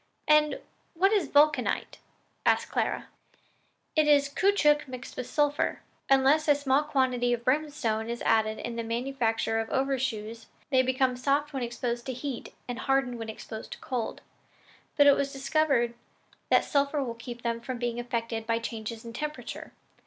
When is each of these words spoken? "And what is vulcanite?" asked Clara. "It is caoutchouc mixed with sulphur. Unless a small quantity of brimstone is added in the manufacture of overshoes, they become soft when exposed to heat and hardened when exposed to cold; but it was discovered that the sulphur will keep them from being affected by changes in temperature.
"And 0.27 0.59
what 0.95 1.13
is 1.13 1.27
vulcanite?" 1.29 1.99
asked 2.43 2.69
Clara. 2.71 3.09
"It 3.95 4.07
is 4.07 4.29
caoutchouc 4.29 4.87
mixed 4.87 5.15
with 5.15 5.27
sulphur. 5.29 5.81
Unless 6.09 6.47
a 6.47 6.55
small 6.55 6.81
quantity 6.81 7.33
of 7.33 7.43
brimstone 7.45 8.09
is 8.09 8.23
added 8.23 8.57
in 8.57 8.77
the 8.77 8.83
manufacture 8.83 9.59
of 9.59 9.69
overshoes, 9.69 10.47
they 10.71 10.81
become 10.81 11.15
soft 11.15 11.53
when 11.53 11.61
exposed 11.61 12.07
to 12.07 12.13
heat 12.13 12.51
and 12.67 12.79
hardened 12.79 13.19
when 13.19 13.29
exposed 13.29 13.73
to 13.73 13.77
cold; 13.79 14.21
but 14.97 15.05
it 15.05 15.13
was 15.15 15.31
discovered 15.31 15.93
that 16.49 16.63
the 16.63 16.67
sulphur 16.67 17.03
will 17.03 17.13
keep 17.13 17.43
them 17.43 17.61
from 17.61 17.77
being 17.77 17.99
affected 17.99 18.47
by 18.47 18.57
changes 18.57 19.05
in 19.05 19.13
temperature. 19.13 19.71